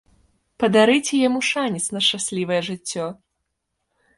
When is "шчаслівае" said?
2.07-2.59